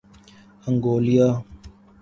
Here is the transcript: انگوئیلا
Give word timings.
انگوئیلا 0.67 1.29